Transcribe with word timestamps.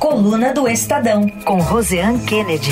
Coluna 0.00 0.54
do 0.54 0.66
Estadão, 0.66 1.28
com 1.44 1.60
Roseanne 1.60 2.24
Kennedy. 2.24 2.70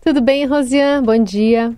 Tudo 0.00 0.20
bem, 0.20 0.46
Rosiane? 0.46 1.04
Bom 1.04 1.24
dia. 1.24 1.76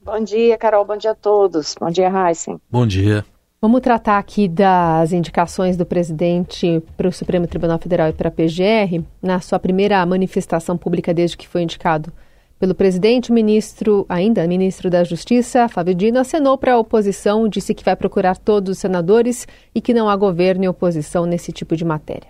Bom 0.00 0.24
dia, 0.24 0.56
Carol. 0.56 0.86
Bom 0.86 0.96
dia 0.96 1.10
a 1.10 1.14
todos. 1.14 1.74
Bom 1.78 1.90
dia, 1.90 2.10
Heisen. 2.10 2.58
Bom 2.70 2.86
dia. 2.86 3.22
Vamos 3.60 3.82
tratar 3.82 4.16
aqui 4.16 4.48
das 4.48 5.12
indicações 5.12 5.76
do 5.76 5.84
presidente 5.84 6.82
para 6.96 7.06
o 7.06 7.12
Supremo 7.12 7.46
Tribunal 7.46 7.78
Federal 7.78 8.08
e 8.08 8.14
para 8.14 8.28
a 8.28 8.32
PGR. 8.32 9.04
Na 9.20 9.40
sua 9.40 9.58
primeira 9.58 10.04
manifestação 10.06 10.78
pública 10.78 11.12
desde 11.12 11.36
que 11.36 11.46
foi 11.46 11.60
indicado 11.60 12.10
pelo 12.60 12.74
presidente, 12.74 13.30
o 13.30 13.34
ministro, 13.34 14.04
ainda 14.06 14.46
ministro 14.46 14.90
da 14.90 15.02
Justiça, 15.02 15.66
Fábio 15.66 15.94
Dino, 15.94 16.20
acenou 16.20 16.58
para 16.58 16.74
a 16.74 16.78
oposição, 16.78 17.48
disse 17.48 17.74
que 17.74 17.82
vai 17.82 17.96
procurar 17.96 18.36
todos 18.36 18.72
os 18.72 18.78
senadores 18.78 19.48
e 19.74 19.80
que 19.80 19.94
não 19.94 20.10
há 20.10 20.14
governo 20.14 20.64
e 20.64 20.68
oposição 20.68 21.24
nesse 21.24 21.52
tipo 21.52 21.74
de 21.74 21.86
matéria. 21.86 22.28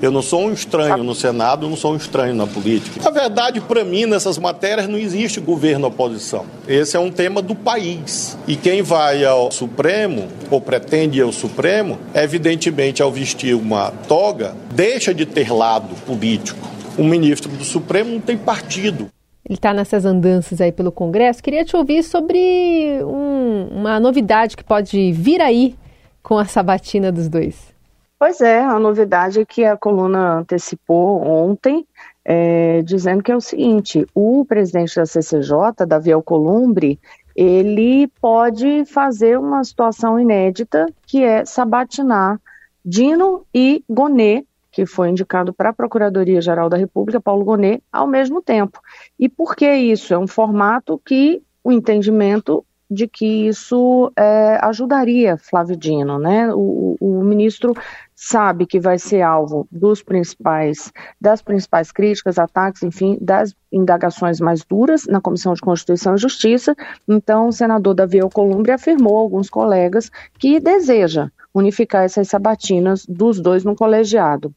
Eu 0.00 0.10
não 0.10 0.22
sou 0.22 0.46
um 0.46 0.52
estranho 0.54 1.04
no 1.04 1.14
Senado, 1.14 1.68
não 1.68 1.76
sou 1.76 1.92
um 1.92 1.96
estranho 1.96 2.34
na 2.34 2.46
política. 2.46 3.02
Na 3.02 3.10
verdade, 3.10 3.60
para 3.60 3.84
mim, 3.84 4.06
nessas 4.06 4.38
matérias 4.38 4.88
não 4.88 4.96
existe 4.96 5.38
governo 5.38 5.88
oposição. 5.88 6.46
Esse 6.66 6.96
é 6.96 7.00
um 7.00 7.10
tema 7.10 7.42
do 7.42 7.54
país. 7.54 8.38
E 8.46 8.56
quem 8.56 8.80
vai 8.80 9.22
ao 9.22 9.50
Supremo, 9.50 10.28
ou 10.50 10.62
pretende 10.62 11.18
ir 11.18 11.22
ao 11.22 11.32
Supremo, 11.32 11.98
evidentemente, 12.14 13.02
ao 13.02 13.12
vestir 13.12 13.54
uma 13.54 13.90
toga, 13.90 14.56
deixa 14.72 15.12
de 15.12 15.26
ter 15.26 15.52
lado 15.52 15.94
político. 16.06 16.66
O 16.96 17.04
ministro 17.04 17.50
do 17.50 17.64
Supremo 17.64 18.12
não 18.12 18.20
tem 18.20 18.38
partido. 18.38 19.10
Ele 19.48 19.56
está 19.56 19.72
nessas 19.72 20.04
andanças 20.04 20.60
aí 20.60 20.70
pelo 20.70 20.92
Congresso. 20.92 21.42
Queria 21.42 21.64
te 21.64 21.74
ouvir 21.74 22.02
sobre 22.02 23.00
um, 23.02 23.68
uma 23.80 23.98
novidade 23.98 24.56
que 24.56 24.62
pode 24.62 25.10
vir 25.12 25.40
aí 25.40 25.74
com 26.22 26.36
a 26.36 26.44
sabatina 26.44 27.10
dos 27.10 27.28
dois. 27.28 27.74
Pois 28.18 28.40
é, 28.40 28.60
a 28.60 28.78
novidade 28.78 29.40
é 29.40 29.44
que 29.44 29.64
a 29.64 29.76
coluna 29.76 30.40
antecipou 30.40 31.22
ontem, 31.24 31.86
é, 32.24 32.82
dizendo 32.82 33.22
que 33.22 33.32
é 33.32 33.36
o 33.36 33.40
seguinte: 33.40 34.04
o 34.14 34.44
presidente 34.44 34.96
da 34.96 35.06
CCJ, 35.06 35.86
Davi 35.86 36.12
Alcolumbre, 36.12 37.00
ele 37.34 38.08
pode 38.20 38.84
fazer 38.84 39.38
uma 39.38 39.62
situação 39.62 40.18
inédita, 40.18 40.86
que 41.06 41.22
é 41.22 41.44
sabatinar 41.44 42.40
Dino 42.84 43.46
e 43.54 43.84
Gonê, 43.88 44.44
que 44.78 44.86
foi 44.86 45.10
indicado 45.10 45.52
para 45.52 45.70
a 45.70 45.72
Procuradoria-Geral 45.72 46.68
da 46.68 46.76
República, 46.76 47.20
Paulo 47.20 47.44
Gonet, 47.44 47.82
ao 47.92 48.06
mesmo 48.06 48.40
tempo. 48.40 48.80
E 49.18 49.28
por 49.28 49.56
que 49.56 49.68
isso? 49.68 50.14
É 50.14 50.18
um 50.18 50.28
formato 50.28 51.02
que 51.04 51.42
o 51.64 51.72
entendimento 51.72 52.64
de 52.88 53.08
que 53.08 53.48
isso 53.48 54.12
é, 54.16 54.56
ajudaria 54.62 55.36
Flávio 55.36 55.76
Dino, 55.76 56.16
né? 56.16 56.54
O, 56.54 56.96
o, 57.00 57.24
ministro 57.24 57.74
sabe 58.20 58.66
que 58.66 58.80
vai 58.80 58.98
ser 58.98 59.22
alvo 59.22 59.68
dos 59.70 60.02
principais, 60.02 60.92
das 61.20 61.40
principais 61.40 61.92
críticas, 61.92 62.36
ataques, 62.36 62.82
enfim, 62.82 63.16
das 63.20 63.54
indagações 63.70 64.40
mais 64.40 64.64
duras 64.64 65.06
na 65.06 65.20
Comissão 65.20 65.54
de 65.54 65.60
Constituição 65.60 66.16
e 66.16 66.18
Justiça. 66.18 66.74
Então, 67.06 67.46
o 67.46 67.52
senador 67.52 67.94
Davi 67.94 68.18
Alcolumbre 68.18 68.72
afirmou 68.72 69.16
a 69.16 69.20
alguns 69.20 69.48
colegas 69.48 70.10
que 70.36 70.58
deseja 70.58 71.30
unificar 71.54 72.04
essas 72.04 72.28
sabatinas 72.28 73.06
dos 73.06 73.40
dois 73.40 73.64
no 73.64 73.74
colegiado. 73.74 74.52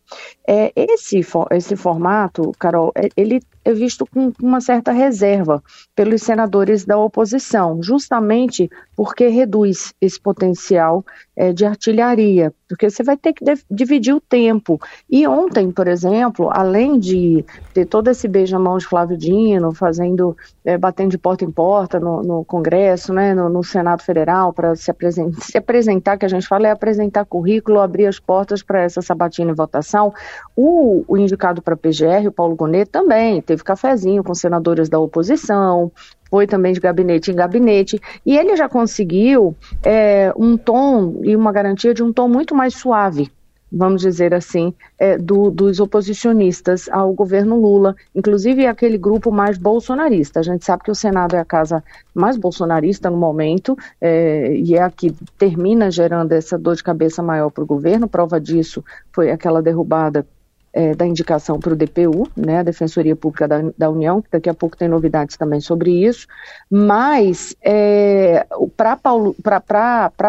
É, 0.48 0.72
esse, 0.76 1.22
esse 1.52 1.76
formato, 1.76 2.52
Carol, 2.60 2.92
é, 2.96 3.10
ele 3.16 3.42
é 3.64 3.74
visto 3.74 4.06
com 4.06 4.34
uma 4.42 4.60
certa 4.60 4.92
reserva 4.92 5.64
pelos 5.96 6.22
senadores 6.22 6.84
da 6.84 6.98
oposição, 6.98 7.82
justamente 7.82 8.70
porque 8.96 9.28
reduz 9.28 9.94
esse 10.02 10.20
potencial 10.20 11.06
é, 11.42 11.52
de 11.52 11.66
artilharia, 11.66 12.54
porque 12.70 12.88
você 12.88 13.02
vai 13.02 13.18
ter 13.18 13.34
que 13.34 13.44
dividir 13.70 14.14
o 14.14 14.22
tempo. 14.22 14.80
E 15.10 15.28
ontem, 15.28 15.72
por 15.72 15.88
exemplo, 15.88 16.52
além 16.54 17.00
de 17.00 17.44
ter 17.74 17.86
todo 17.88 18.10
esse 18.10 18.28
beijamão 18.28 18.78
de 18.78 18.86
Flávio 18.86 19.18
Dino, 19.18 19.74
fazendo, 19.74 20.38
é, 20.64 20.78
batendo 20.78 21.10
de 21.10 21.18
porta 21.18 21.44
em 21.44 21.50
porta 21.50 22.00
no, 22.00 22.22
no 22.22 22.46
Congresso, 22.46 23.12
né, 23.12 23.34
no, 23.34 23.50
no 23.50 23.64
Senado 23.64 24.04
Federal, 24.04 24.54
para 24.54 24.76
se, 24.76 24.94
se 25.42 25.58
apresentar, 25.58 26.16
que 26.16 26.26
a 26.28 26.30
gente 26.30 26.48
fala 26.48 26.68
é 26.68 26.72
apresentar 26.72 27.26
currículo, 27.26 27.80
abrir 27.80 28.06
as 28.06 28.20
portas 28.20 28.62
para 28.62 28.84
essa 28.84 29.02
sabatina 29.02 29.50
e 29.50 29.56
votação, 29.56 30.14
o, 30.56 31.04
o 31.08 31.18
indicado 31.18 31.60
para 31.60 31.76
PGR, 31.76 32.28
o 32.28 32.32
Paulo 32.32 32.56
Gonet, 32.56 32.88
também 32.88 33.42
teve 33.42 33.64
cafezinho 33.64 34.24
com 34.24 34.36
senadores 34.36 34.90
da 34.90 35.00
oposição, 35.00 35.92
foi 36.32 36.48
também 36.48 36.72
de 36.72 36.80
gabinete 36.80 37.30
em 37.30 37.36
gabinete, 37.36 38.02
e 38.26 38.38
ele 38.38 38.56
já 38.56 38.70
conseguiu 38.70 39.56
é, 39.84 40.34
um 40.38 40.58
tom 40.58 41.20
e 41.24 41.36
uma 41.36 41.52
garantia 41.52 41.94
de 41.94 42.02
um 42.02 42.12
tom 42.12 42.30
muito 42.30 42.56
mais 42.56 42.74
suave 42.74 43.30
vamos 43.72 44.02
dizer 44.02 44.34
assim, 44.34 44.74
é, 45.00 45.18
do, 45.18 45.50
dos 45.50 45.80
oposicionistas 45.80 46.90
ao 46.90 47.14
governo 47.14 47.56
Lula, 47.56 47.96
inclusive 48.14 48.68
aquele 48.68 48.98
grupo 48.98 49.32
mais 49.32 49.58
bolsonarista. 49.58 50.42
A 50.42 50.44
gente 50.44 50.66
sabe 50.66 50.84
que 50.84 50.92
o 50.92 50.96
Senado 50.96 51.36
é 51.36 51.40
a 51.40 51.46
casa 51.46 51.82
mais 52.14 52.36
bolsonarista 52.36 53.10
no 53.10 53.18
momento 53.18 53.78
é, 54.02 54.54
e 54.56 54.76
é 54.76 54.82
a 54.82 54.92
que 54.92 55.16
termina 55.38 55.90
gerando 55.90 56.34
essa 56.34 56.58
dor 56.58 56.76
de 56.76 56.84
cabeça 56.84 57.24
maior 57.24 57.50
para 57.50 57.64
o 57.64 57.68
governo. 57.68 58.10
Prova 58.10 58.42
disso 58.42 58.84
foi 59.14 59.32
aquela 59.32 59.62
derrubada 59.62 60.26
é, 60.74 60.96
da 60.96 61.06
indicação 61.06 61.60
para 61.60 61.74
o 61.74 61.76
DPU, 61.76 62.28
né, 62.36 62.60
a 62.60 62.64
Defensoria 62.64 63.16
Pública 63.16 63.48
da, 63.48 63.62
da, 63.78 63.90
União, 63.90 64.22
que 64.22 64.30
daqui 64.32 64.50
a 64.50 64.54
pouco 64.54 64.78
tem 64.78 64.88
novidades 64.88 65.36
também 65.36 65.60
sobre 65.60 65.92
isso, 66.06 66.28
mas 66.70 67.56
é, 67.62 68.46
para 68.78 68.96
Paulo, 68.96 69.36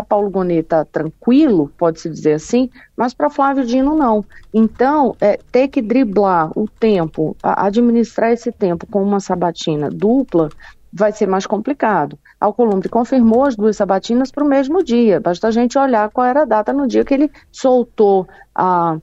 Paulo 0.08 0.30
Goneta 0.30 0.84
tranquilo, 0.90 1.70
pode-se 1.78 2.10
dizer 2.10 2.34
assim, 2.34 2.68
mas 2.96 3.14
para 3.14 3.30
Flávio 3.30 3.64
Dino 3.64 3.94
não. 3.94 4.24
Então, 4.52 5.16
é, 5.20 5.38
ter 5.50 5.68
que 5.68 5.80
driblar 5.80 6.50
o 6.56 6.68
tempo, 6.68 7.36
administrar 7.42 8.32
esse 8.32 8.50
tempo 8.50 8.86
com 8.86 9.02
uma 9.02 9.20
sabatina 9.20 9.88
dupla, 9.90 10.48
vai 10.92 11.12
ser 11.12 11.26
mais 11.26 11.46
complicado. 11.46 12.18
Alcolumbre 12.38 12.88
confirmou 12.88 13.44
as 13.44 13.56
duas 13.56 13.76
sabatinas 13.76 14.30
para 14.30 14.44
o 14.44 14.48
mesmo 14.48 14.82
dia, 14.82 15.20
basta 15.20 15.48
a 15.48 15.50
gente 15.50 15.78
olhar 15.78 16.10
qual 16.10 16.26
era 16.26 16.42
a 16.42 16.44
data 16.44 16.72
no 16.72 16.86
dia 16.86 17.04
que 17.04 17.14
ele 17.14 17.30
soltou 17.50 18.26
a 18.54 18.98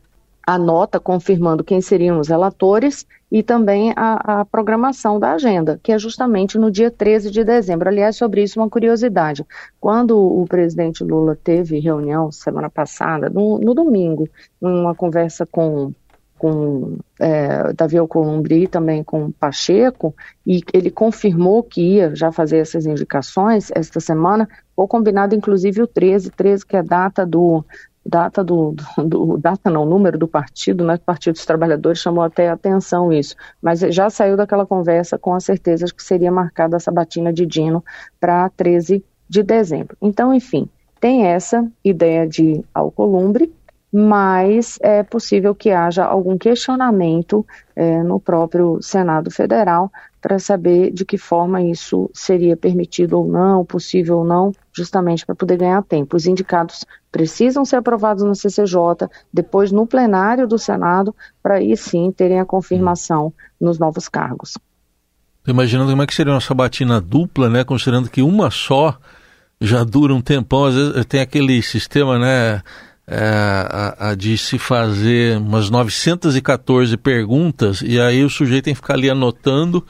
a 0.50 0.58
nota 0.58 1.00
confirmando 1.00 1.64
quem 1.64 1.80
seriam 1.80 2.20
os 2.20 2.28
relatores 2.28 3.06
e 3.32 3.44
também 3.44 3.94
a, 3.96 4.42
a, 4.42 4.46
programação 4.46 5.20
da 5.20 5.34
agenda, 5.34 5.80
que 5.84 5.92
é 5.92 6.00
justamente 6.00 6.58
no 6.58 6.72
dia 6.72 6.90
13 6.90 7.30
de 7.30 7.44
dezembro. 7.44 7.88
Aliás, 7.88 8.16
sobre 8.16 8.42
isso, 8.42 8.60
uma 8.60 8.68
curiosidade. 8.68 9.46
Quando 9.80 10.18
o 10.18 10.44
presidente 10.48 11.04
Lula 11.04 11.36
teve 11.36 11.78
reunião 11.78 12.32
semana 12.32 12.68
passada, 12.68 13.30
no, 13.30 13.60
no 13.60 13.76
domingo, 13.76 14.28
uma 14.60 14.96
conversa 14.96 15.46
com, 15.46 15.94
com 16.40 16.98
é, 17.20 17.72
Davi 17.74 18.00
Alcolumbre 18.00 18.64
e 18.64 18.68
também 18.68 19.04
com 19.04 19.32
Pacheco, 19.32 20.16
e 20.48 20.62
ele 20.74 20.90
confirmou 20.90 21.62
que 21.62 21.98
ia 21.98 22.16
já 22.16 22.32
fazer 22.32 22.58
essas 22.58 22.88
indicações 22.88 23.70
esta 23.76 24.00
semana, 24.00 24.50
foi 24.76 24.88
combinado 24.88 25.36
inclusive 25.36 25.84
o 25.84 25.86
13, 25.86 26.32
13 26.32 26.66
que 26.66 26.76
é 26.76 26.80
a 26.80 26.82
data 26.82 27.24
do, 27.24 27.64
data 28.06 28.44
do, 28.44 28.76
do, 28.98 29.38
data 29.38 29.70
não, 29.70 29.86
número 29.86 30.18
do 30.18 30.28
partido, 30.28 30.84
né? 30.84 30.98
Partido 30.98 31.34
dos 31.34 31.46
Trabalhadores 31.46 32.00
chamou 32.00 32.24
até 32.24 32.50
atenção 32.50 33.12
isso, 33.12 33.36
mas 33.62 33.80
já 33.80 34.10
saiu 34.10 34.36
daquela 34.36 34.66
conversa 34.66 35.18
com 35.18 35.34
a 35.34 35.40
certeza 35.40 35.86
que 35.86 36.04
seria 36.04 36.32
marcada 36.32 36.78
a 36.78 36.80
sabatina 36.80 37.32
de 37.32 37.46
Dino 37.46 37.84
para 38.20 38.50
13 38.50 39.04
de 39.28 39.44
dezembro. 39.44 39.96
Então, 40.02 40.34
enfim, 40.34 40.68
tem 41.00 41.26
essa 41.26 41.66
ideia 41.84 42.28
de 42.28 42.64
Alcolumbre, 42.74 43.54
mas 43.92 44.78
é 44.82 45.02
possível 45.02 45.56
que 45.56 45.72
haja 45.72 46.06
algum 46.06 46.38
questionamento 46.38 47.46
é, 47.76 48.04
no 48.04 48.20
próprio 48.20 48.80
Senado 48.82 49.32
Federal 49.32 49.92
para 50.22 50.38
saber 50.38 50.92
de 50.92 51.06
que 51.06 51.18
forma 51.18 51.62
isso 51.62 52.10
seria 52.14 52.56
permitido 52.56 53.20
ou 53.20 53.28
não, 53.28 53.66
possível 53.66 54.20
ou 54.20 54.26
não, 54.26 54.52
justamente 54.74 55.26
para 55.26 55.34
poder 55.34 55.58
ganhar 55.58 55.82
tempo. 55.84 56.16
Os 56.16 56.28
indicados 56.28 56.86
precisam 57.12 57.66
ser 57.66 57.78
aprovados 57.78 58.24
no 58.24 58.36
CCJ, 58.36 59.10
depois 59.34 59.72
no 59.72 59.88
plenário 59.88 60.48
do 60.48 60.60
Senado, 60.60 61.16
para 61.42 61.56
aí 61.56 61.76
sim 61.76 62.12
terem 62.12 62.40
a 62.40 62.46
confirmação 62.46 63.34
nos 63.60 63.80
novos 63.80 64.08
cargos. 64.08 64.58
Imaginando 65.48 65.90
como 65.90 66.04
é 66.04 66.06
que 66.06 66.14
seria 66.14 66.34
uma 66.34 66.42
sabatina 66.42 67.02
dupla, 67.02 67.50
né? 67.50 67.64
Considerando 67.64 68.10
que 68.10 68.22
uma 68.22 68.52
só 68.52 68.98
já 69.60 69.84
dura 69.84 70.14
um 70.14 70.22
tempão, 70.22 70.66
às 70.66 70.76
vezes 70.76 71.06
tem 71.06 71.22
aquele 71.22 71.62
sistema, 71.62 72.20
né? 72.20 72.62
É, 73.12 73.18
a, 73.18 74.10
a 74.10 74.16
de 74.16 74.38
se 74.38 74.60
fazer 74.60 75.40
umas 75.40 75.68
914 75.72 76.96
perguntas 76.96 77.82
e 77.82 78.00
aí 78.00 78.24
o 78.24 78.30
sujeito 78.30 78.66
tem 78.66 78.76
que 78.76 78.80
ficar 78.80 78.94
ali 78.94 79.10
anotando 79.10 79.84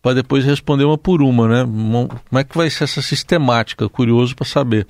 para 0.00 0.14
depois 0.14 0.42
responder 0.42 0.84
uma 0.84 0.96
por 0.96 1.20
uma, 1.20 1.46
né? 1.46 1.64
Como 1.64 2.38
é 2.38 2.42
que 2.42 2.56
vai 2.56 2.70
ser 2.70 2.84
essa 2.84 3.02
sistemática? 3.02 3.88
Curioso 3.88 4.34
para 4.34 4.46
saber. 4.46 4.86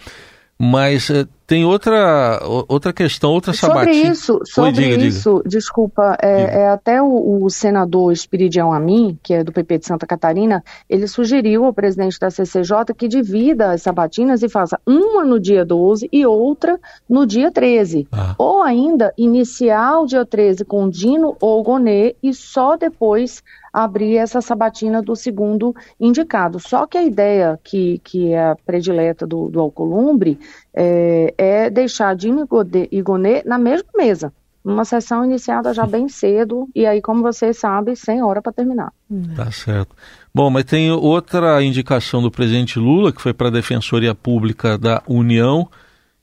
Mas 0.56 1.10
é, 1.10 1.26
tem 1.52 1.66
outra, 1.66 2.40
outra 2.66 2.94
questão, 2.94 3.30
outra 3.30 3.52
sabatina. 3.52 3.92
Sobre 3.92 4.10
isso, 4.10 4.40
sobre 4.46 4.70
Oi, 4.70 4.72
diga, 4.72 5.04
isso, 5.04 5.36
diga. 5.36 5.48
desculpa, 5.50 6.16
é, 6.22 6.62
é 6.62 6.68
até 6.70 7.02
o, 7.02 7.44
o, 7.44 7.50
senador 7.50 8.10
Espiridião 8.10 8.72
Amin, 8.72 9.18
que 9.22 9.34
é 9.34 9.44
do 9.44 9.52
PP 9.52 9.80
de 9.80 9.86
Santa 9.86 10.06
Catarina, 10.06 10.64
ele 10.88 11.06
sugeriu 11.06 11.66
ao 11.66 11.74
presidente 11.74 12.18
da 12.18 12.30
CCJ 12.30 12.94
que 12.96 13.06
divida 13.06 13.72
as 13.72 13.82
sabatinas 13.82 14.42
e 14.42 14.48
faça 14.48 14.80
uma 14.86 15.26
no 15.26 15.38
dia 15.38 15.62
12 15.62 16.08
e 16.10 16.24
outra 16.24 16.80
no 17.06 17.26
dia 17.26 17.50
13. 17.50 18.08
Ah. 18.10 18.34
Ou 18.38 18.62
ainda 18.62 19.12
iniciar 19.18 20.00
o 20.00 20.06
dia 20.06 20.24
13 20.24 20.64
com 20.64 20.88
Dino 20.88 21.36
ou 21.38 21.62
Gonê 21.62 22.16
e 22.22 22.32
só 22.32 22.78
depois 22.78 23.42
abrir 23.72 24.16
essa 24.16 24.40
sabatina 24.42 25.00
do 25.00 25.16
segundo 25.16 25.74
indicado. 25.98 26.60
Só 26.60 26.86
que 26.86 26.98
a 26.98 27.02
ideia 27.02 27.58
que, 27.64 27.98
que 28.04 28.32
é 28.32 28.50
a 28.50 28.56
predileta 28.66 29.26
do, 29.26 29.48
do 29.48 29.60
Alcolumbre 29.60 30.38
é, 30.74 31.34
é 31.42 31.70
deixar 31.70 32.14
Dino 32.14 32.48
e 32.90 33.02
Gonê 33.02 33.42
na 33.44 33.58
mesma 33.58 33.88
mesa. 33.96 34.32
Uma 34.64 34.84
sessão 34.84 35.24
iniciada 35.24 35.74
já 35.74 35.84
bem 35.84 36.08
cedo 36.08 36.68
e 36.74 36.86
aí, 36.86 37.02
como 37.02 37.20
você 37.20 37.52
sabe, 37.52 37.96
sem 37.96 38.22
hora 38.22 38.40
para 38.40 38.52
terminar. 38.52 38.92
Tá 39.34 39.50
certo. 39.50 39.96
Bom, 40.32 40.48
mas 40.50 40.64
tem 40.64 40.90
outra 40.92 41.62
indicação 41.62 42.22
do 42.22 42.30
presidente 42.30 42.78
Lula, 42.78 43.12
que 43.12 43.20
foi 43.20 43.34
para 43.34 43.48
a 43.48 43.52
Defensoria 43.52 44.14
Pública 44.14 44.78
da 44.78 45.02
União, 45.08 45.68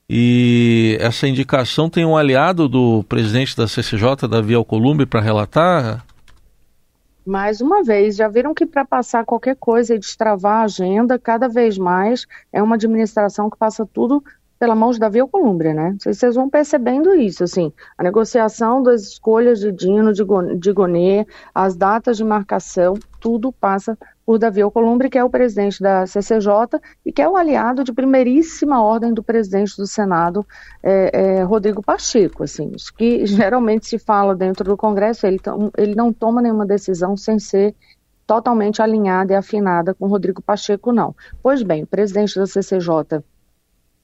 e 0.08 0.96
essa 1.00 1.28
indicação 1.28 1.88
tem 1.88 2.04
um 2.04 2.16
aliado 2.16 2.66
do 2.66 3.04
presidente 3.04 3.56
da 3.56 3.68
CCJ, 3.68 4.26
Davi 4.28 4.54
Alcolumbre, 4.54 5.06
para 5.06 5.20
relatar? 5.20 6.04
Mais 7.24 7.60
uma 7.60 7.84
vez, 7.84 8.16
já 8.16 8.26
viram 8.26 8.52
que 8.52 8.66
para 8.66 8.84
passar 8.84 9.24
qualquer 9.24 9.54
coisa 9.54 9.94
e 9.94 9.98
destravar 9.98 10.62
a 10.62 10.64
agenda, 10.64 11.16
cada 11.18 11.46
vez 11.46 11.78
mais 11.78 12.26
é 12.52 12.60
uma 12.60 12.74
administração 12.74 13.48
que 13.48 13.56
passa 13.56 13.86
tudo 13.86 14.24
pela 14.60 14.74
mão 14.74 14.90
de 14.90 14.98
Davi 14.98 15.18
Alcolumbre, 15.18 15.72
né? 15.72 15.96
Vocês 15.98 16.34
vão 16.34 16.50
percebendo 16.50 17.14
isso, 17.14 17.42
assim, 17.42 17.72
a 17.96 18.02
negociação 18.02 18.82
das 18.82 19.00
escolhas 19.04 19.58
de 19.58 19.72
Dino, 19.72 20.12
de, 20.12 20.72
Gonê, 20.72 21.26
as 21.54 21.74
datas 21.74 22.18
de 22.18 22.24
marcação, 22.24 22.92
tudo 23.18 23.50
passa 23.50 23.96
por 24.26 24.38
Davi 24.38 24.60
Alcolumbre, 24.60 25.08
que 25.08 25.16
é 25.16 25.24
o 25.24 25.30
presidente 25.30 25.82
da 25.82 26.06
CCJ 26.06 26.78
e 27.06 27.10
que 27.10 27.22
é 27.22 27.28
o 27.28 27.38
aliado 27.38 27.82
de 27.82 27.90
primeiríssima 27.90 28.82
ordem 28.82 29.14
do 29.14 29.22
presidente 29.22 29.74
do 29.78 29.86
Senado, 29.86 30.46
é, 30.82 31.38
é, 31.38 31.42
Rodrigo 31.42 31.82
Pacheco, 31.82 32.44
assim, 32.44 32.70
isso 32.76 32.92
que 32.92 33.24
geralmente 33.26 33.86
se 33.86 33.98
fala 33.98 34.36
dentro 34.36 34.64
do 34.64 34.76
Congresso, 34.76 35.26
ele, 35.26 35.40
ele 35.78 35.94
não 35.94 36.12
toma 36.12 36.42
nenhuma 36.42 36.66
decisão 36.66 37.16
sem 37.16 37.38
ser 37.38 37.74
totalmente 38.26 38.82
alinhada 38.82 39.32
e 39.32 39.36
afinada 39.36 39.94
com 39.94 40.06
Rodrigo 40.06 40.42
Pacheco, 40.42 40.92
não. 40.92 41.16
Pois 41.42 41.62
bem, 41.62 41.84
o 41.84 41.86
presidente 41.86 42.38
da 42.38 42.46
CCJ 42.46 43.24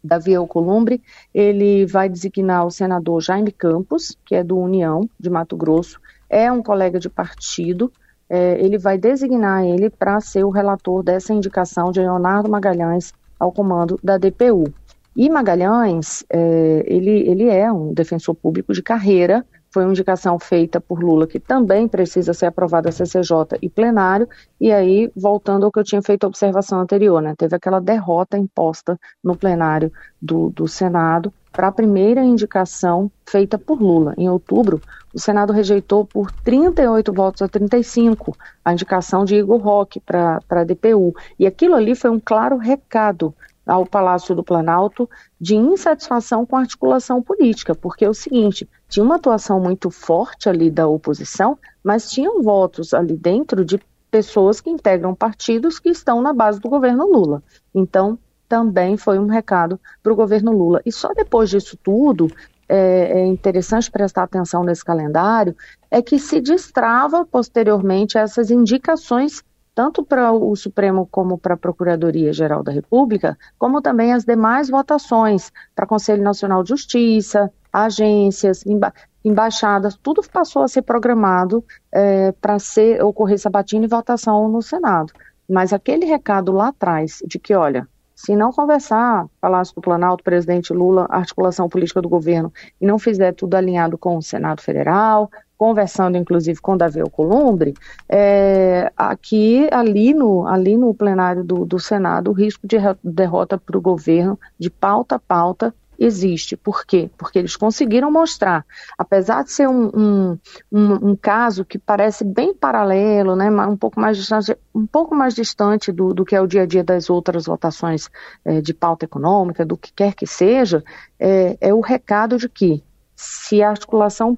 Davi 0.06 0.35
Alcolumbre, 0.35 1.03
ele 1.35 1.85
vai 1.85 2.08
designar 2.08 2.67
o 2.67 2.70
senador 2.70 3.20
Jaime 3.20 3.53
Campos, 3.53 4.17
que 4.25 4.35
é 4.35 4.43
do 4.43 4.56
União 4.56 5.08
de 5.19 5.29
Mato 5.29 5.56
Grosso, 5.56 6.00
é 6.29 6.50
um 6.50 6.62
colega 6.62 6.99
de 6.99 7.08
partido, 7.08 7.93
é, 8.29 8.58
ele 8.61 8.79
vai 8.79 8.99
designar 8.99 9.64
ele 9.64 9.88
para 9.91 10.20
ser 10.20 10.44
o 10.44 10.50
relator 10.50 11.03
dessa 11.03 11.32
indicação 11.32 11.91
de 11.91 12.00
Leonardo 12.00 12.49
Magalhães 12.49 13.12
ao 13.38 13.53
comando 13.53 13.99
da 14.03 14.19
DPU. 14.19 14.73
E 15.14 15.31
Magalhães, 15.31 16.25
é, 16.29 16.85
ele, 16.87 17.29
ele 17.29 17.49
é 17.49 17.73
um 17.73 17.94
defensor 17.94 18.35
público 18.35 18.75
de 18.75 18.82
carreira, 18.82 19.47
foi 19.76 19.84
uma 19.84 19.90
indicação 19.90 20.38
feita 20.38 20.81
por 20.81 21.02
Lula, 21.02 21.26
que 21.26 21.38
também 21.38 21.87
precisa 21.87 22.32
ser 22.32 22.46
aprovada 22.46 22.90
CCJ 22.90 23.58
e 23.61 23.69
plenário, 23.69 24.26
e 24.58 24.73
aí, 24.73 25.12
voltando 25.14 25.67
ao 25.67 25.70
que 25.70 25.78
eu 25.78 25.84
tinha 25.84 26.00
feito 26.00 26.25
a 26.25 26.28
observação 26.28 26.81
anterior, 26.81 27.20
né, 27.20 27.34
teve 27.37 27.55
aquela 27.55 27.78
derrota 27.78 28.38
imposta 28.38 28.99
no 29.23 29.37
plenário 29.37 29.93
do, 30.19 30.49
do 30.49 30.67
Senado 30.67 31.31
para 31.52 31.69
a 31.69 31.73
primeira 31.73 32.25
indicação 32.25 33.12
feita 33.28 33.58
por 33.58 33.78
Lula. 33.78 34.14
Em 34.17 34.31
outubro, 34.31 34.81
o 35.12 35.20
Senado 35.20 35.52
rejeitou 35.52 36.06
por 36.06 36.32
38 36.32 37.12
votos 37.12 37.43
a 37.43 37.49
35 37.49 38.34
a 38.64 38.72
indicação 38.72 39.26
de 39.26 39.37
Igor 39.37 39.61
Roque 39.61 40.00
para 40.00 40.40
a 40.49 40.64
DPU. 40.64 41.14
E 41.38 41.46
aquilo 41.46 41.75
ali 41.75 41.94
foi 41.94 42.08
um 42.08 42.20
claro 42.20 42.56
recado 42.56 43.34
ao 43.66 43.84
Palácio 43.84 44.34
do 44.34 44.44
Planalto 44.44 45.10
de 45.40 45.56
insatisfação 45.56 46.46
com 46.46 46.56
a 46.56 46.60
articulação 46.60 47.20
política, 47.20 47.74
porque 47.74 48.04
é 48.04 48.08
o 48.08 48.14
seguinte, 48.14 48.68
tinha 48.88 49.04
uma 49.04 49.16
atuação 49.16 49.60
muito 49.60 49.90
forte 49.90 50.48
ali 50.48 50.70
da 50.70 50.86
oposição, 50.86 51.58
mas 51.82 52.08
tinham 52.08 52.42
votos 52.42 52.94
ali 52.94 53.16
dentro 53.16 53.64
de 53.64 53.80
pessoas 54.10 54.60
que 54.60 54.70
integram 54.70 55.14
partidos 55.14 55.78
que 55.78 55.88
estão 55.88 56.22
na 56.22 56.32
base 56.32 56.60
do 56.60 56.68
governo 56.68 57.06
Lula. 57.06 57.42
Então, 57.74 58.18
também 58.48 58.96
foi 58.96 59.18
um 59.18 59.26
recado 59.26 59.78
para 60.02 60.12
o 60.12 60.16
governo 60.16 60.52
Lula. 60.52 60.80
E 60.86 60.92
só 60.92 61.12
depois 61.12 61.50
disso 61.50 61.76
tudo, 61.82 62.30
é, 62.69 63.20
é, 63.20 63.26
interessante 63.26 63.90
prestar 63.90 64.24
atenção 64.24 64.64
nesse 64.64 64.84
calendário, 64.84 65.56
é 65.90 66.00
que 66.00 66.19
se 66.19 66.40
destrava 66.40 67.24
posteriormente 67.24 68.19
essas 68.19 68.50
indicações 68.50 69.42
tanto 69.76 70.02
para 70.02 70.32
o 70.32 70.56
Supremo 70.56 71.06
como 71.11 71.37
para 71.37 71.52
a 71.52 71.56
Procuradoria-Geral 71.58 72.62
da 72.62 72.73
República, 72.73 73.37
como 73.58 73.82
também 73.82 74.14
as 74.14 74.25
demais 74.25 74.70
votações 74.70 75.52
para 75.75 75.87
Conselho 75.87 76.23
Nacional 76.23 76.62
de 76.62 76.70
Justiça, 76.70 77.52
agências, 77.70 78.64
emba 78.64 78.90
embaixadas, 79.23 79.94
tudo 80.02 80.23
passou 80.32 80.62
a 80.62 80.69
ser 80.69 80.81
programado 80.81 81.62
é, 81.93 82.32
para 82.32 82.58
ser 82.58 83.05
ocorrer 83.05 83.38
sabatina 83.38 83.84
e 83.84 83.88
votação 83.88 84.49
no 84.49 84.62
Senado. 84.62 85.12
Mas 85.46 85.75
aquele 85.75 86.06
recado 86.06 86.52
lá 86.52 86.69
atrás 86.69 87.19
de 87.26 87.38
que, 87.38 87.55
olha, 87.55 87.87
se 88.14 88.34
não 88.34 88.50
conversar, 88.50 89.26
Palácio 89.38 89.75
do 89.75 89.82
Planalto, 89.82 90.25
presidente 90.25 90.72
Lula, 90.72 91.06
articulação 91.11 91.69
política 91.69 92.00
do 92.00 92.08
governo, 92.08 92.50
e 92.81 92.87
não 92.87 92.99
fizer 92.99 93.34
tudo 93.34 93.56
alinhado 93.56 93.99
com 93.99 94.17
o 94.17 94.22
Senado 94.22 94.62
Federal, 94.62 95.31
conversando 95.56 96.17
inclusive 96.17 96.61
com 96.61 96.76
Davi 96.76 97.00
Alcolumbre, 97.00 97.75
é, 98.08 98.91
aqui, 98.97 99.69
ali 99.73 100.12
no, 100.12 100.47
ali 100.47 100.76
no 100.76 100.94
plenário 100.94 101.43
do, 101.43 101.64
do 101.64 101.79
Senado, 101.79 102.31
o 102.31 102.35
risco 102.35 102.67
de 102.67 102.76
derrota 103.03 103.58
para 103.58 103.76
o 103.76 103.81
governo, 103.81 104.38
de 104.58 104.70
pauta 104.70 105.17
a 105.17 105.19
pauta, 105.19 105.75
existe. 105.99 106.56
Por 106.56 106.85
quê? 106.85 107.11
Porque 107.17 107.38
eles 107.38 107.56
conseguiram 107.56 108.11
mostrar, 108.11 108.64
apesar 108.97 109.44
de 109.44 109.53
ser 109.53 109.69
um, 109.69 109.87
um, 109.94 110.38
um, 110.70 111.11
um 111.11 111.17
caso 111.17 111.64
que 111.64 111.79
parece 111.79 112.25
bem 112.25 112.55
paralelo, 112.55 113.35
né, 113.35 113.50
um 113.50 113.76
pouco 113.76 113.99
mais 114.00 114.17
distante, 114.17 114.56
um 114.75 114.87
pouco 114.87 115.14
mais 115.14 115.35
distante 115.35 115.91
do, 115.91 116.12
do 116.12 116.25
que 116.25 116.37
é 116.37 116.41
o 116.41 116.47
dia 116.47 116.62
a 116.62 116.67
dia 116.67 116.85
das 116.85 117.08
outras 117.08 117.47
votações 117.47 118.11
é, 118.44 118.61
de 118.61 118.75
pauta 118.75 119.05
econômica, 119.05 119.64
do 119.64 119.76
que 119.76 119.93
quer 119.93 120.14
que 120.14 120.26
seja, 120.26 120.85
é, 121.19 121.56
é 121.61 121.75
o 121.75 121.81
recado 121.81 122.37
de 122.37 122.49
que 122.49 122.82
se 123.14 123.62
a 123.62 123.70
articulação 123.70 124.37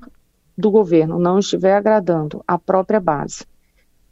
do 0.59 0.73
governo 0.73 1.21
não 1.21 1.39
estiver 1.39 1.77
agradando 1.77 2.43
a 2.45 2.59
própria 2.59 2.99
base, 2.99 3.47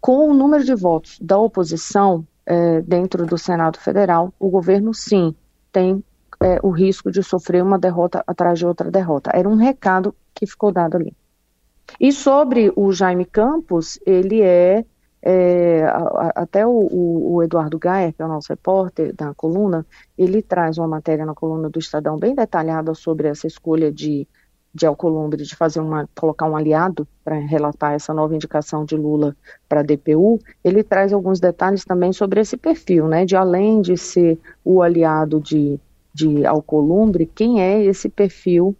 com 0.00 0.30
o 0.30 0.32
número 0.32 0.62
de 0.62 0.74
votos 0.76 1.18
da 1.20 1.36
oposição 1.36 2.24
é, 2.46 2.80
dentro 2.80 3.26
do 3.26 3.36
Senado 3.36 3.80
Federal, 3.80 4.32
o 4.38 4.48
governo 4.48 4.94
sim 4.94 5.34
tem 5.72 6.04
é, 6.40 6.60
o 6.62 6.70
risco 6.70 7.10
de 7.10 7.20
sofrer 7.22 7.60
uma 7.62 7.76
derrota 7.76 8.22
atrás 8.24 8.60
de 8.60 8.64
outra 8.64 8.88
derrota. 8.88 9.32
Era 9.34 9.48
um 9.48 9.56
recado 9.56 10.14
que 10.32 10.46
ficou 10.46 10.70
dado 10.70 10.96
ali. 10.96 11.12
E 12.00 12.12
sobre 12.12 12.72
o 12.76 12.92
Jaime 12.92 13.24
Campos, 13.24 13.98
ele 14.06 14.42
é, 14.42 14.84
é 15.22 15.84
até 16.36 16.64
o, 16.64 17.34
o, 17.34 17.42
Eduardo 17.42 17.78
Gaia, 17.78 18.12
que 18.12 18.22
é 18.22 18.24
o 18.24 18.28
nosso 18.28 18.52
repórter 18.52 19.14
da 19.14 19.34
coluna, 19.34 19.84
ele 20.16 20.42
traz 20.42 20.78
uma 20.78 20.86
matéria 20.86 21.26
na 21.26 21.34
coluna 21.34 21.68
do 21.68 21.80
Estadão 21.80 22.16
bem 22.16 22.34
detalhada 22.34 22.94
sobre 22.94 23.26
essa 23.28 23.46
escolha 23.48 23.90
de 23.90 24.28
de 24.76 24.84
Alcolumbre 24.84 25.42
de 25.42 25.56
fazer 25.56 25.80
uma, 25.80 26.06
colocar 26.14 26.46
um 26.46 26.54
aliado 26.54 27.08
para 27.24 27.36
relatar 27.36 27.94
essa 27.94 28.12
nova 28.12 28.34
indicação 28.34 28.84
de 28.84 28.94
Lula 28.94 29.34
para 29.66 29.80
a 29.80 29.82
DPU, 29.82 30.38
ele 30.62 30.82
traz 30.82 31.14
alguns 31.14 31.40
detalhes 31.40 31.82
também 31.82 32.12
sobre 32.12 32.40
esse 32.40 32.58
perfil, 32.58 33.08
né? 33.08 33.24
De 33.24 33.34
além 33.34 33.80
de 33.80 33.96
ser 33.96 34.38
o 34.62 34.82
aliado 34.82 35.40
de, 35.40 35.80
de 36.12 36.44
Alcolumbre, 36.44 37.24
quem 37.34 37.62
é 37.62 37.82
esse 37.82 38.10
perfil, 38.10 38.76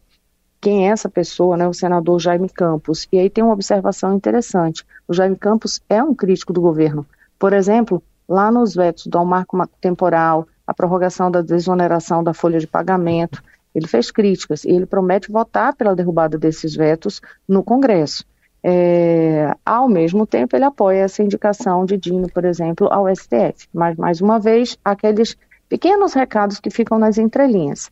quem 0.61 0.87
é 0.87 0.91
essa 0.91 1.09
pessoa, 1.09 1.57
né? 1.57 1.67
O 1.67 1.73
senador 1.73 2.21
Jaime 2.21 2.51
Campos. 2.51 3.09
E 3.11 3.19
aí 3.19 3.31
tem 3.31 3.43
uma 3.43 3.55
observação 3.55 4.15
interessante. 4.15 4.85
O 5.09 5.15
Jaime 5.15 5.37
Campos 5.37 5.81
é 5.89 6.03
um 6.03 6.15
crítico 6.15 6.53
do 6.53 6.61
governo. 6.61 7.07
Por 7.39 7.55
exemplo, 7.55 8.03
lá 8.29 8.53
nos 8.53 8.75
vetos 8.75 9.07
do 9.07 9.25
marco 9.25 9.57
temporal, 9.81 10.47
a 10.67 10.75
prorrogação 10.75 11.31
da 11.31 11.41
desoneração 11.41 12.23
da 12.23 12.35
folha 12.35 12.59
de 12.59 12.67
pagamento, 12.67 13.43
ele 13.77 13.87
fez 13.87 14.11
críticas 14.11 14.65
e 14.65 14.71
ele 14.71 14.87
promete 14.87 15.31
votar 15.31 15.75
pela 15.77 15.95
derrubada 15.95 16.39
desses 16.39 16.75
vetos 16.75 17.21
no 17.47 17.63
Congresso. 17.63 18.25
É, 18.65 19.55
ao 19.65 19.87
mesmo 19.87 20.27
tempo, 20.27 20.57
ele 20.57 20.65
apoia 20.65 21.01
essa 21.01 21.23
indicação 21.23 21.85
de 21.85 21.99
Dino, 21.99 22.27
por 22.33 22.47
exemplo, 22.47 22.89
ao 22.91 23.07
STF. 23.15 23.69
Mas, 23.75 23.95
mais 23.97 24.23
uma 24.23 24.41
vez, 24.41 24.79
aqueles 24.83 25.37
pequenos 25.69 26.15
recados 26.15 26.59
que 26.59 26.71
ficam 26.71 26.99
nas 26.99 27.19
entrelinhas. 27.19 27.91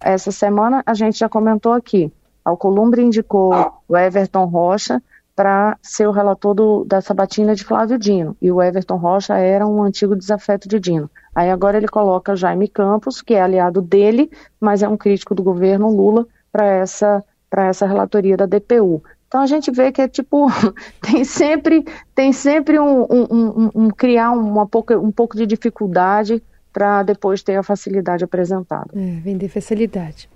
Essa 0.00 0.30
semana, 0.30 0.80
a 0.86 0.94
gente 0.94 1.18
já 1.18 1.28
comentou 1.28 1.72
aqui, 1.72 2.12
Alcolumbre 2.44 3.02
indicou 3.02 3.52
o 3.88 3.96
Everton 3.96 4.44
Rocha 4.44 5.02
para 5.36 5.76
ser 5.82 6.08
o 6.08 6.10
relator 6.12 6.54
do, 6.54 6.84
da 6.86 7.02
sabatina 7.02 7.54
de 7.54 7.62
Flávio 7.62 7.98
Dino. 7.98 8.34
E 8.40 8.50
o 8.50 8.62
Everton 8.62 8.96
Rocha 8.96 9.36
era 9.36 9.66
um 9.66 9.82
antigo 9.82 10.16
desafeto 10.16 10.66
de 10.66 10.80
Dino. 10.80 11.10
Aí 11.34 11.50
agora 11.50 11.76
ele 11.76 11.86
coloca 11.86 12.34
Jaime 12.34 12.66
Campos, 12.66 13.20
que 13.20 13.34
é 13.34 13.42
aliado 13.42 13.82
dele, 13.82 14.30
mas 14.58 14.82
é 14.82 14.88
um 14.88 14.96
crítico 14.96 15.34
do 15.34 15.42
governo 15.42 15.94
Lula, 15.94 16.26
para 16.50 16.64
essa, 16.64 17.22
essa 17.54 17.86
relatoria 17.86 18.34
da 18.34 18.46
DPU. 18.46 19.04
Então 19.28 19.42
a 19.42 19.46
gente 19.46 19.70
vê 19.70 19.92
que 19.92 20.00
é 20.00 20.08
tipo, 20.08 20.46
tem 21.02 21.22
sempre, 21.22 21.84
tem 22.14 22.32
sempre 22.32 22.80
um, 22.80 23.02
um, 23.02 23.26
um, 23.30 23.70
um 23.74 23.90
criar 23.90 24.30
uma 24.30 24.66
pouca, 24.66 24.98
um 24.98 25.12
pouco 25.12 25.36
de 25.36 25.44
dificuldade 25.44 26.42
para 26.76 27.02
depois 27.02 27.42
ter 27.42 27.56
a 27.56 27.62
facilidade 27.62 28.22
apresentada. 28.22 28.90
É, 28.94 29.20
vender 29.20 29.48
facilidade. 29.48 30.28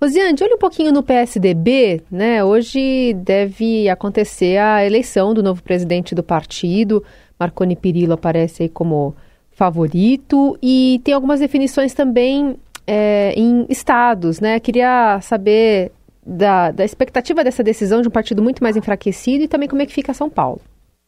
Rosiane, 0.00 0.38
olha 0.40 0.54
um 0.54 0.58
pouquinho 0.58 0.90
no 0.90 1.02
PSDB, 1.02 2.00
né? 2.10 2.42
Hoje 2.42 3.12
deve 3.12 3.90
acontecer 3.90 4.56
a 4.56 4.86
eleição 4.86 5.34
do 5.34 5.42
novo 5.42 5.62
presidente 5.62 6.14
do 6.14 6.22
partido. 6.22 7.04
Marconi 7.38 7.76
Perillo 7.76 8.14
aparece 8.14 8.62
aí 8.62 8.68
como 8.70 9.14
favorito 9.50 10.56
e 10.62 10.98
tem 11.04 11.12
algumas 11.12 11.40
definições 11.40 11.92
também 11.92 12.56
é, 12.86 13.34
em 13.36 13.66
estados, 13.68 14.40
né? 14.40 14.58
Queria 14.60 15.20
saber 15.20 15.92
da, 16.26 16.70
da 16.70 16.86
expectativa 16.86 17.44
dessa 17.44 17.62
decisão 17.62 18.00
de 18.00 18.08
um 18.08 18.10
partido 18.10 18.42
muito 18.42 18.62
mais 18.62 18.78
enfraquecido 18.78 19.44
e 19.44 19.48
também 19.48 19.68
como 19.68 19.82
é 19.82 19.86
que 19.86 19.92
fica 19.92 20.14
São 20.14 20.30
Paulo. 20.30 20.62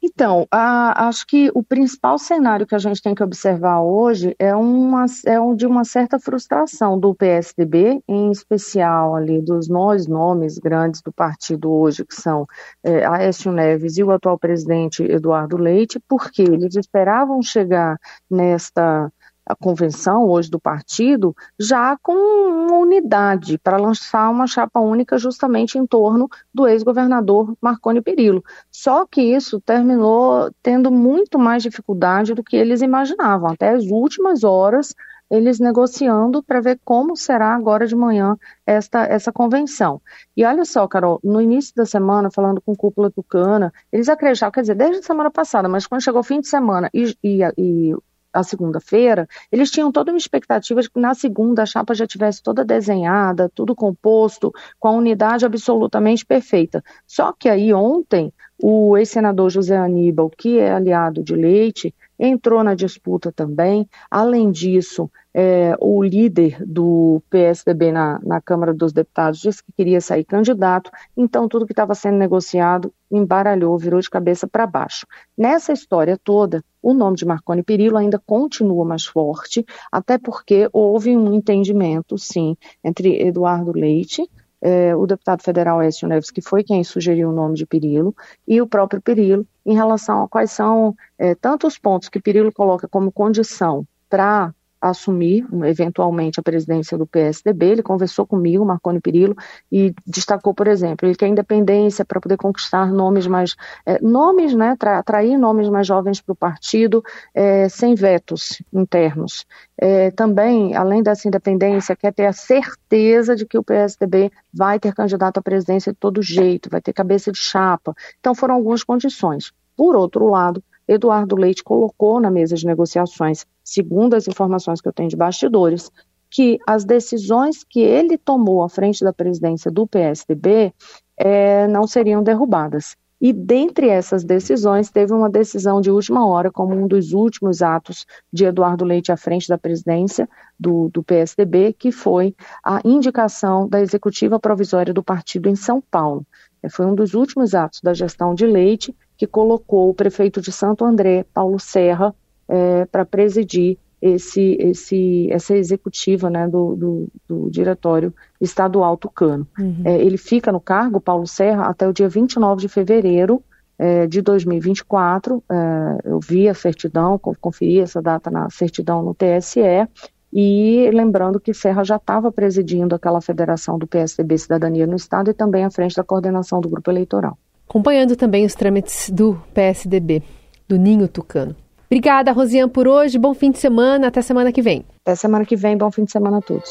Então, 0.07 0.47
a, 0.51 1.09
acho 1.09 1.27
que 1.27 1.51
o 1.55 1.63
principal 1.63 2.19
cenário 2.19 2.67
que 2.67 2.75
a 2.75 2.79
gente 2.79 3.01
tem 3.01 3.15
que 3.15 3.23
observar 3.23 3.81
hoje 3.81 4.37
é, 4.39 4.55
uma, 4.55 5.07
é 5.25 5.41
um, 5.41 5.57
de 5.57 5.67
uma 5.67 5.83
certa 5.83 6.19
frustração 6.19 7.01
do 7.01 7.15
PSDB, 7.15 8.03
em 8.07 8.31
especial 8.31 9.17
ali 9.17 9.41
dos 9.41 9.67
nós 9.67 10.07
nomes 10.07 10.59
grandes 10.59 11.01
do 11.01 11.11
partido 11.11 11.73
hoje, 11.73 12.05
que 12.05 12.15
são 12.15 12.47
é, 12.85 13.07
Aécio 13.07 13.51
Neves 13.51 13.97
e 13.97 14.05
o 14.05 14.11
atual 14.11 14.39
presidente 14.39 15.03
Eduardo 15.03 15.57
Leite, 15.57 15.99
porque 16.07 16.43
eles 16.43 16.77
esperavam 16.77 17.41
chegar 17.41 17.99
nesta 18.31 19.11
a 19.47 19.55
convenção 19.55 20.25
hoje 20.29 20.51
do 20.51 20.59
partido 20.59 21.35
já 21.59 21.97
com 22.03 22.13
uma 22.13 22.79
unidade 22.79 23.59
para 23.59 23.77
lançar 23.77 24.31
uma 24.31 24.47
chapa 24.47 24.81
única 24.81 25.19
justamente 25.19 25.79
em 25.79 25.87
torno 25.87 26.29
do 26.53 26.67
ex-governador 26.67 27.55
Marconi 27.61 28.01
Perillo. 28.01 28.43
Só 28.71 29.07
que 29.07 29.21
isso 29.21 29.61
terminou 29.61 30.51
tendo 30.63 30.91
muito 30.91 31.39
mais 31.39 31.63
dificuldade 31.63 32.35
do 32.35 32.43
que 32.43 32.57
eles 32.57 32.83
imaginavam. 32.83 33.51
Até 33.51 33.71
as 33.71 33.85
últimas 33.85 34.45
horas 34.45 34.95
eles 35.31 35.59
negociando 35.59 36.43
para 36.43 36.61
ver 36.61 36.79
como 36.85 37.17
será 37.17 37.55
agora 37.55 37.87
de 37.87 37.97
manhã 37.97 38.37
esta, 38.67 39.05
essa 39.05 39.33
convenção. 39.33 40.01
E 40.37 40.45
olha 40.45 40.65
só, 40.65 40.87
Carol, 40.87 41.19
no 41.25 41.41
início 41.41 41.75
da 41.75 41.87
semana, 41.87 42.31
falando 42.31 42.61
com 42.61 42.75
cúpula 42.75 43.11
tucana, 43.11 43.73
eles 43.93 44.09
acreditavam, 44.09 44.53
quer 44.53 44.61
dizer, 44.61 44.75
desde 44.75 44.99
a 44.99 45.03
semana 45.03 45.31
passada, 45.31 45.69
mas 45.69 45.87
quando 45.87 46.03
chegou 46.03 46.21
o 46.21 46.25
fim 46.25 46.41
de 46.41 46.49
semana 46.49 46.91
e, 46.93 47.17
e, 47.23 47.41
e 47.57 47.95
a 48.35 48.43
segunda-feira, 48.43 49.29
eles 49.51 49.71
tinham 49.71 49.93
toda 49.93 50.11
uma 50.11 50.19
expectativa 50.19 50.83
de 50.83 50.91
que 50.91 50.99
na 50.99 51.15
segunda 51.15 51.63
a 51.63 51.67
chapa 51.67 51.95
já 51.95 52.07
tivesse 52.07 52.43
toda 52.43 52.65
desenhada, 52.65 53.51
tudo 53.55 53.75
composto, 53.75 54.53
com 54.79 54.89
a 54.89 54.93
unidade 54.93 55.47
absolutamente 55.47 56.27
perfeita. 56.27 56.83
Só 57.07 57.33
que 57.33 57.49
aí 57.49 57.73
ontem, 57.73 58.33
o 58.63 58.97
ex-senador 58.97 59.51
José 59.51 59.77
Aníbal, 59.77 60.31
que 60.31 60.59
é 60.59 60.73
aliado 60.73 61.23
de 61.23 61.35
Leite, 61.35 61.95
entrou 62.19 62.63
na 62.63 62.75
disputa 62.75 63.33
também. 63.33 63.89
Além 64.11 64.51
disso, 64.51 65.11
é, 65.33 65.75
o 65.81 66.03
líder 66.03 66.65
do 66.65 67.21
PSDB 67.29 67.91
na, 67.91 68.21
na, 68.23 68.41
Câmara 68.41 68.73
dos 68.73 68.93
Deputados 68.93 69.41
disse 69.41 69.65
que 69.65 69.73
queria 69.73 70.01
sair 70.01 70.25
candidato, 70.25 70.91
então 71.17 71.49
tudo 71.49 71.67
que 71.67 71.73
estava 71.73 71.95
sendo 71.95 72.17
negociado 72.17 72.93
embaralhou, 73.11 73.77
virou 73.77 74.01
de 74.01 74.09
cabeça 74.09 74.47
para 74.47 74.67
baixo. 74.67 75.07
Nessa 75.37 75.73
história 75.73 76.19
toda, 76.23 76.63
o 76.81 76.95
nome 76.95 77.17
de 77.17 77.25
Marconi 77.25 77.63
Perillo 77.63 77.97
ainda 77.97 78.21
continua 78.25 78.85
mais 78.85 79.05
forte, 79.05 79.65
até 79.91 80.19
porque 80.19 80.69
houve 80.73 81.17
um 81.17 81.35
entendimento, 81.35 82.17
sim, 82.17 82.57
entre 82.85 83.21
Eduardo 83.27 83.73
Leite, 83.73 84.29
é, 84.65 84.97
o 84.97 85.07
deputado 85.07 85.43
federal 85.43 85.83
Écio 85.83 86.09
Neves, 86.09 86.31
que 86.31 86.41
foi 86.41 86.65
quem 86.65 86.83
sugeriu 86.83 87.29
o 87.29 87.33
nome 87.33 87.55
de 87.55 87.67
Perillo, 87.67 88.17
e 88.49 88.63
o 88.63 88.67
próprio 88.67 89.01
Perillo, 89.03 89.47
em 89.65 89.75
relação 89.75 90.23
a 90.23 90.29
quais 90.29 90.51
são 90.51 90.97
é, 91.19 91.35
tantos 91.35 91.77
pontos 91.77 92.09
que 92.09 92.19
Perillo 92.19 92.51
coloca 92.51 92.89
como 92.89 93.13
condição 93.13 93.87
para 94.09 94.55
assumir 94.91 95.47
eventualmente 95.65 96.39
a 96.39 96.43
presidência 96.43 96.99
do 96.99 97.07
PSDB. 97.07 97.67
Ele 97.67 97.83
conversou 97.83 98.27
comigo, 98.27 98.65
Marconi 98.65 99.01
Perillo, 99.01 99.35
e 99.73 99.95
destacou, 100.07 100.53
por 100.55 100.67
exemplo, 100.67 101.09
ele 101.09 101.17
quer 101.17 101.27
independência 101.27 102.05
para 102.05 102.21
poder 102.21 102.37
conquistar 102.37 102.93
nomes 102.93 103.27
mais 103.27 103.57
é, 103.87 103.99
nomes, 104.03 104.55
né, 104.55 104.77
atrair 104.81 105.39
nomes 105.39 105.69
mais 105.69 105.87
jovens 105.87 106.21
para 106.21 106.33
o 106.33 106.37
partido, 106.37 107.03
é, 107.35 107.69
sem 107.69 107.95
vetos 107.95 108.63
internos. 108.73 109.47
É, 109.79 110.11
também, 110.11 110.77
além 110.77 111.03
dessa 111.03 111.27
independência, 111.27 111.97
quer 111.97 112.13
ter 112.13 112.27
a 112.27 112.33
certeza 112.33 113.35
de 113.35 113.47
que 113.47 113.57
o 113.57 113.65
PSDB 113.65 114.31
vai 114.53 114.79
ter 114.79 114.95
candidato 114.95 115.39
à 115.39 115.43
presidência 115.43 115.93
de 115.93 115.99
todo 115.99 116.23
jeito, 116.23 116.69
vai 116.71 116.81
ter 116.81 116.93
cabeça 116.93 117.33
de 117.33 117.39
chapa. 117.39 117.95
Então, 118.21 118.35
foram 118.35 118.55
algumas 118.55 118.85
condições. 118.85 119.53
Por 119.77 119.97
outro 119.97 120.29
lado, 120.29 120.63
Eduardo 120.87 121.37
Leite 121.37 121.63
colocou 121.63 122.21
na 122.21 122.31
mesa 122.31 122.55
de 122.57 122.67
negociações, 122.67 123.47
segundo 123.63 124.15
as 124.15 124.29
informações 124.29 124.81
que 124.81 124.89
eu 124.89 124.93
tenho 124.93 125.09
de 125.09 125.17
bastidores, 125.17 125.91
que 126.31 126.59
as 126.67 126.85
decisões 126.85 127.63
que 127.63 127.81
ele 127.81 128.19
tomou 128.19 128.63
à 128.63 128.69
frente 128.69 129.05
da 129.05 129.13
presidência 129.13 129.71
do 129.71 129.87
PSDB 129.87 130.75
é, 131.17 131.67
não 131.69 131.87
seriam 131.87 132.23
derrubadas. 132.23 132.97
E 133.21 133.33
dentre 133.33 133.89
essas 133.89 134.23
decisões, 134.23 134.91
teve 134.91 135.13
uma 135.15 135.31
decisão 135.31 135.81
de 135.81 135.91
última 135.91 136.27
hora, 136.27 136.51
como 136.51 136.75
um 136.75 136.87
dos 136.87 137.13
últimos 137.13 137.63
atos 137.63 138.05
de 138.33 138.45
Eduardo 138.45 138.85
Leite 138.85 139.13
à 139.13 139.17
frente 139.17 139.49
da 139.49 139.57
presidência 139.57 140.29
do, 140.61 140.91
do 140.91 141.03
PSDB, 141.03 141.73
que 141.73 141.91
foi 141.91 142.35
a 142.63 142.81
indicação 142.85 143.67
da 143.67 143.81
executiva 143.81 144.39
provisória 144.39 144.93
do 144.93 145.03
partido 145.03 145.49
em 145.49 145.57
São 145.57 145.81
Paulo. 145.81 146.27
É, 146.63 146.69
foi 146.69 146.85
um 146.85 146.95
dos 146.95 147.15
últimos 147.15 147.55
atos 147.55 147.81
da 147.81 147.95
gestão 147.95 148.35
de 148.35 148.47
Leite 148.47 148.95
que 149.17 149.27
colocou 149.27 149.91
o 149.91 149.95
prefeito 149.95 150.41
de 150.41 150.51
Santo 150.51 150.85
André, 150.85 151.25
Paulo 151.33 151.59
Serra, 151.59 152.15
é, 152.49 152.85
para 152.87 153.05
presidir 153.05 153.79
esse, 154.05 154.57
esse, 154.61 155.29
essa 155.31 155.57
executiva 155.57 156.29
né, 156.29 156.47
do, 156.47 156.77
do, 156.77 157.09
do 157.27 157.51
Diretório 157.51 158.13
Estadual 158.39 158.99
Tucano. 158.99 159.47
Uhum. 159.59 159.81
É, 159.83 159.99
ele 159.99 160.19
fica 160.19 160.53
no 160.53 160.61
cargo, 160.61 161.01
Paulo 161.01 161.27
Serra, 161.27 161.65
até 161.65 161.89
o 161.89 161.93
dia 161.93 162.07
29 162.07 162.61
de 162.61 162.69
fevereiro 162.69 163.43
é, 163.79 164.07
de 164.07 164.21
2024. 164.21 165.43
É, 165.51 165.99
eu 166.05 166.21
vi 166.21 166.49
a 166.51 166.55
certidão, 166.55 167.19
conferi 167.19 167.81
essa 167.81 168.03
data 168.03 168.31
na 168.31 168.51
certidão 168.51 169.03
no 169.03 169.15
TSE, 169.15 169.89
e 170.31 170.91
lembrando 170.93 171.41
que 171.41 171.55
Serra 171.55 171.83
já 171.83 171.97
estava 171.97 172.31
presidindo 172.31 172.95
aquela 172.95 173.23
federação 173.23 173.79
do 173.79 173.87
PSDB 173.87 174.37
Cidadania 174.37 174.87
no 174.87 174.97
Estado 174.97 175.31
e 175.31 175.35
também 175.35 175.65
à 175.65 175.71
frente 175.71 175.97
da 175.97 176.05
coordenação 176.05 176.61
do 176.61 176.69
grupo 176.69 176.91
eleitoral 176.91 177.39
acompanhando 177.69 178.17
também 178.17 178.45
os 178.45 178.55
trâmites 178.55 179.11
do 179.11 179.41
PSDB, 179.53 180.23
do 180.69 180.77
Ninho 180.77 181.09
Tucano. 181.09 181.57
Obrigada, 181.87 182.33
Rosiane, 182.33 182.71
por 182.71 182.89
hoje. 182.89 183.19
Bom 183.19 183.35
fim 183.35 183.51
de 183.51 183.59
semana. 183.59 184.09
Até 184.09 184.21
semana 184.23 184.51
que 184.51 184.63
vem. 184.63 184.85
Até 185.05 185.15
semana 185.15 185.45
que 185.45 185.55
vem. 185.55 185.77
Bom 185.77 185.91
fim 185.91 186.05
de 186.05 186.11
semana 186.11 186.39
a 186.39 186.41
todos. 186.41 186.71